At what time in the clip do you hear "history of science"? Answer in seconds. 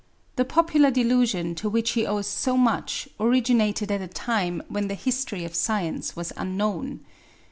4.95-6.15